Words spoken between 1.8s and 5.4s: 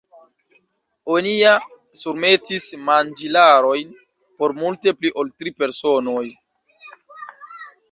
surmetis manĝilarojn por multe pli ol